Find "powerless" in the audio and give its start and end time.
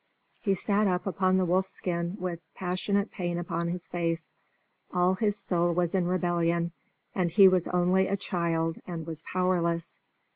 9.21-9.99